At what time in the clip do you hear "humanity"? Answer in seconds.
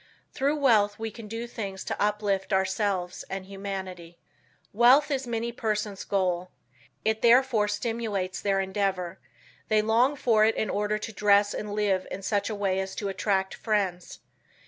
3.45-4.17